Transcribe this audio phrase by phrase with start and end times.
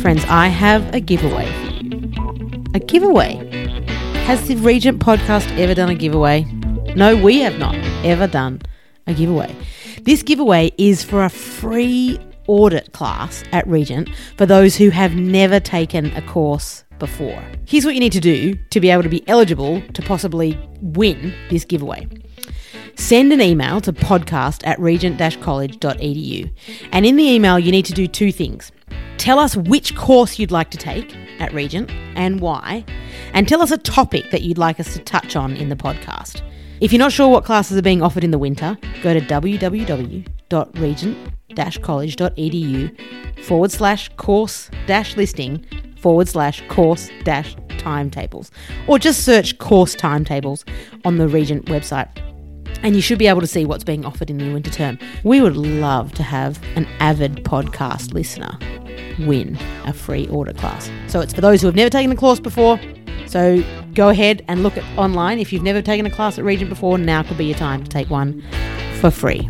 [0.00, 2.64] Friends, I have a giveaway for you.
[2.74, 3.36] A giveaway.
[4.24, 6.42] Has the Regent podcast ever done a giveaway?
[6.96, 8.62] No, we have not ever done
[9.06, 9.54] a giveaway.
[10.02, 12.18] This giveaway is for a free
[12.48, 17.40] audit class at Regent for those who have never taken a course before.
[17.66, 21.32] Here's what you need to do to be able to be eligible to possibly win
[21.50, 22.08] this giveaway.
[22.96, 26.50] Send an email to podcast at regent college.edu.
[26.92, 28.72] And in the email, you need to do two things.
[29.18, 32.84] Tell us which course you'd like to take at Regent and why,
[33.32, 36.42] and tell us a topic that you'd like us to touch on in the podcast.
[36.80, 40.26] If you're not sure what classes are being offered in the winter, go to www.regent
[41.82, 43.00] college.edu
[43.44, 45.64] forward slash course dash listing
[45.98, 48.50] forward slash course dash timetables,
[48.86, 50.64] or just search course timetables
[51.04, 52.08] on the Regent website
[52.82, 54.98] and you should be able to see what's being offered in the winter term.
[55.24, 58.58] We would love to have an avid podcast listener
[59.20, 60.90] win a free audit class.
[61.06, 62.78] So it's for those who have never taken the course before.
[63.26, 63.62] So
[63.94, 65.38] go ahead and look at online.
[65.38, 67.90] If you've never taken a class at Regent before, now could be your time to
[67.90, 68.42] take one
[69.00, 69.48] for free.